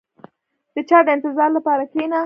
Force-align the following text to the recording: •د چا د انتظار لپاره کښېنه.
•د 0.73 0.77
چا 0.89 0.97
د 1.05 1.07
انتظار 1.15 1.49
لپاره 1.57 1.83
کښېنه. 1.91 2.19